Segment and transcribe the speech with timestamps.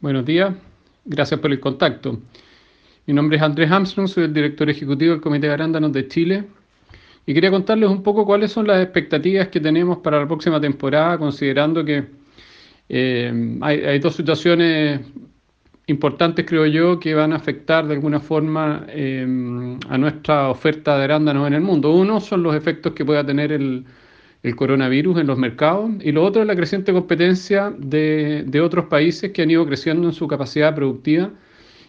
[0.00, 0.54] Buenos días,
[1.04, 2.18] gracias por el contacto.
[3.04, 6.44] Mi nombre es Andrés Armstrong, soy el director ejecutivo del Comité de Arándanos de Chile
[7.26, 11.18] y quería contarles un poco cuáles son las expectativas que tenemos para la próxima temporada,
[11.18, 12.06] considerando que
[12.88, 15.02] eh, hay, dos situaciones
[15.86, 21.04] importantes, creo yo, que van a afectar de alguna forma eh, a nuestra oferta de
[21.04, 21.92] arándanos en el mundo.
[21.92, 23.84] Uno son los efectos que pueda tener el,
[24.42, 28.86] el coronavirus en los mercados y lo otro es la creciente competencia de, de, otros
[28.86, 31.30] países que han ido creciendo en su capacidad productiva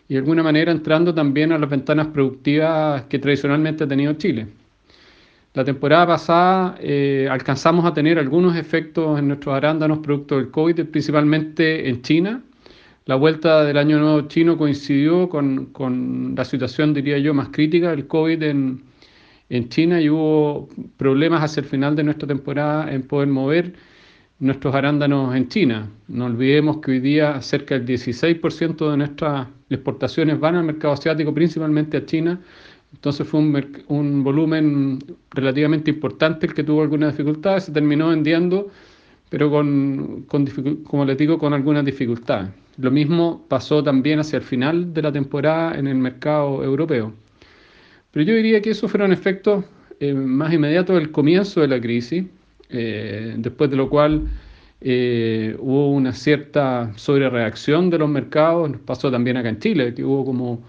[0.09, 4.47] y de alguna manera entrando también a las ventanas productivas que tradicionalmente ha tenido Chile.
[5.53, 10.85] La temporada pasada eh, alcanzamos a tener algunos efectos en nuestros arándanos producto del COVID,
[10.85, 12.41] principalmente en China.
[13.05, 17.91] La vuelta del año nuevo chino coincidió con, con la situación, diría yo, más crítica
[17.91, 18.81] del COVID en,
[19.51, 23.73] en China y hubo problemas hacia el final de nuestra temporada en poder mover
[24.39, 25.89] nuestros arándanos en China.
[26.07, 31.33] No olvidemos que hoy día cerca del 16% de nuestras exportaciones van al mercado asiático,
[31.33, 32.39] principalmente a China.
[32.93, 34.99] Entonces fue un, un volumen
[35.31, 38.69] relativamente importante el que tuvo algunas dificultades, se terminó vendiendo,
[39.29, 40.45] pero con, con,
[40.85, 42.49] como les digo, con algunas dificultades.
[42.77, 47.13] Lo mismo pasó también hacia el final de la temporada en el mercado europeo.
[48.11, 49.63] Pero yo diría que esos fueron efectos
[49.99, 52.25] eh, más inmediatos del comienzo de la crisis,
[52.69, 54.27] eh, después de lo cual
[54.81, 60.03] eh, hubo una cierta sobrereacción de los mercados, nos pasó también acá en Chile, que
[60.03, 60.63] hubo como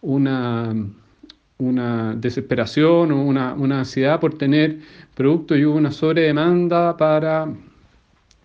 [0.00, 0.74] una,
[1.58, 4.78] una desesperación o una, una ansiedad por tener
[5.14, 7.44] productos y hubo una sobredemanda para,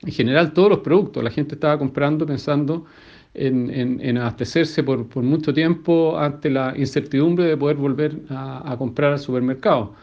[0.01, 1.23] en general, todos los productos.
[1.23, 2.85] La gente estaba comprando pensando
[3.33, 9.95] en, abastecerse por, mucho tiempo ante la incertidumbre de poder volver a, comprar al supermercado.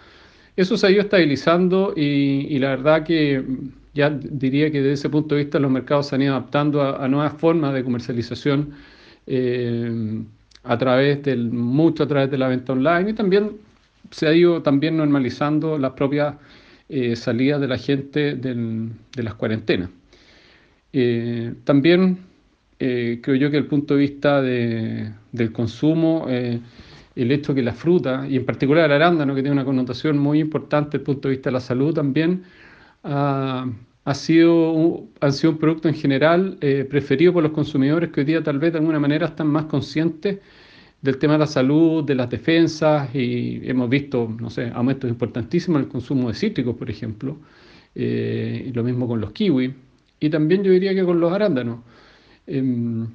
[0.56, 3.44] Eso se ha ido estabilizando y, la verdad que
[3.94, 7.06] ya diría que desde ese punto de vista los mercados se han ido adaptando a,
[7.08, 8.74] nuevas formas de comercialización
[9.26, 10.22] eh,
[10.64, 13.52] a través del mucho a través de la venta online y también
[14.10, 16.34] se ha ido también normalizando las propias
[16.88, 19.90] eh, salidas de la gente de las cuarentenas.
[20.92, 22.18] Eh, también
[22.82, 26.60] eh, creo yo que desde el punto de vista del consumo, eh,
[27.14, 30.40] el hecho que la fruta, y en particular el arándano, que tiene una connotación muy
[30.40, 32.44] importante desde el punto de vista de la salud también,
[33.04, 33.66] ha,
[34.14, 38.42] sido un, sido un producto en general eh, preferido por los consumidores que hoy día
[38.42, 40.38] tal vez de alguna manera están más conscientes
[41.02, 45.80] del tema de la salud, de las defensas, y hemos visto, no sé, aumentos importantísimos
[45.80, 47.36] en el consumo de cítricos, por ejemplo,
[47.94, 49.70] y lo mismo con los kiwis,
[50.18, 51.80] y también yo diría que con los arándanos.
[52.50, 53.06] Em,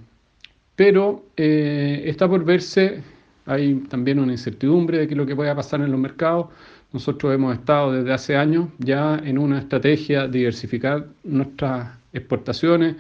[0.76, 3.04] pero eh, está por verse,
[3.46, 6.48] hay también una incertidumbre de qué es lo que pueda pasar en los mercados.
[6.94, 12.96] Nosotros hemos estado desde hace años ya en una estrategia de diversificar nuestras exportaciones.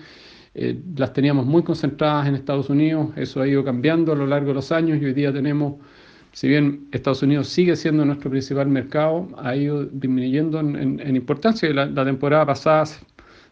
[0.53, 4.49] Eh, las teníamos muy concentradas en Estados Unidos, eso ha ido cambiando a lo largo
[4.49, 5.75] de los años y hoy día tenemos,
[6.33, 11.69] si bien Estados Unidos sigue siendo nuestro principal mercado, ha ido disminuyendo en, importancia.
[11.73, 12.85] La, la temporada pasada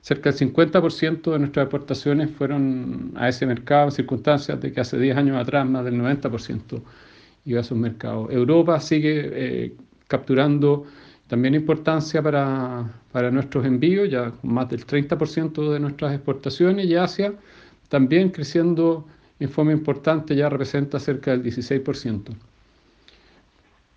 [0.04, 5.00] cerca del 50% de nuestras exportaciones fueron a ese mercado en circunstancias de que hace
[5.00, 6.82] 10 años atrás más del 90%
[7.46, 8.30] iba a esos mercados.
[8.30, 9.74] Europa sigue eh,
[10.10, 10.86] capturando
[11.28, 17.34] también importancia para, para, nuestros envíos, ya más del 30% de nuestras exportaciones, y Asia
[17.88, 19.08] también creciendo
[19.40, 22.36] en forma importante, ya representa cerca del 16%.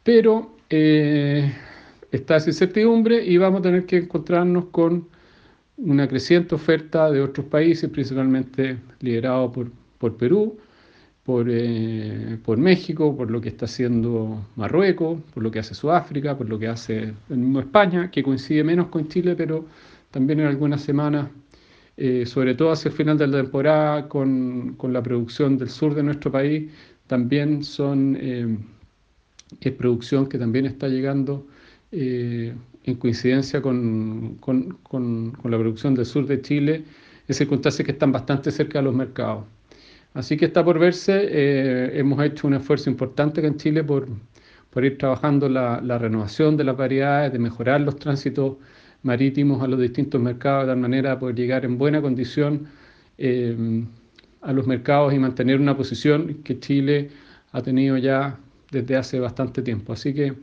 [0.04, 1.52] Pero eh,
[2.12, 5.15] está esa incertidumbre y vamos a tener que encontrarnos con
[5.78, 10.58] una creciente oferta de otros países, principalmente liderado por, por Perú,
[11.24, 16.38] por, eh, por, México, por lo que está haciendo Marruecos, por lo que hace Sudáfrica,
[16.38, 19.66] por lo que hace el España, que coincide menos con Chile, pero
[20.10, 21.28] también en algunas semanas,
[21.96, 25.94] eh, sobre todo hacia el final de la temporada, con, con, la producción del sur
[25.94, 26.70] de nuestro país,
[27.06, 28.56] también son, eh,
[29.60, 31.46] es producción que también está llegando
[31.96, 34.38] en coincidencia con,
[35.44, 36.84] la producción del sur de Chile,
[37.26, 39.44] en circunstancias que están bastante cerca de los mercados.
[40.14, 44.08] Así que está por verse, eh, hemos hecho un esfuerzo importante acá en Chile por,
[44.76, 48.56] ir trabajando la, renovación de las variedades, de mejorar los tránsitos
[49.02, 52.68] marítimos a los distintos mercados, de tal manera de poder llegar en buena condición
[53.18, 53.84] eh,
[54.42, 57.10] a los mercados y mantener una posición que Chile
[57.52, 58.38] ha tenido ya
[58.70, 59.92] desde hace bastante tiempo.
[59.92, 60.34] Así que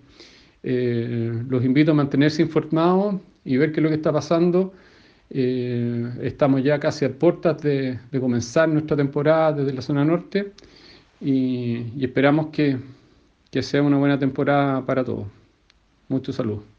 [0.64, 3.16] eh, los invito a mantenerse informados
[3.46, 4.74] y ver qué es lo que está pasando.
[5.30, 10.54] Eh, estamos ya casi a puertas de, comenzar nuestra temporada desde la zona norte
[11.22, 12.78] y, esperamos que,
[13.52, 15.28] que sea una buena temporada para todos.
[16.10, 16.73] Mucho salud.